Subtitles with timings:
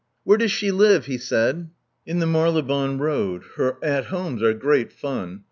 [0.13, 1.69] '* Where does she live?" he said.
[2.07, 3.43] "In the Marylebone Road.
[3.57, 5.39] Her at homes are great fun.